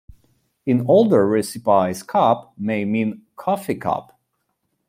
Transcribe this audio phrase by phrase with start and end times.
[0.65, 4.19] In older recipes cup may mean "coffee cup".